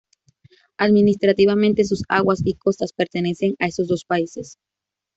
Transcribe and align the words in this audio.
Administrativamente, 0.79 1.83
sus 1.83 2.01
aguas 2.09 2.41
y 2.43 2.55
costas 2.55 2.91
pertenecen 2.91 3.53
a 3.59 3.67
esos 3.67 3.87
dos 3.87 4.03
países. 4.03 4.57